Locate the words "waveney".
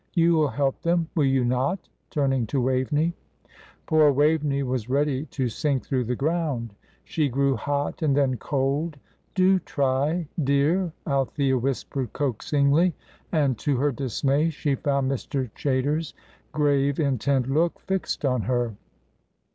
2.59-3.13, 4.11-4.63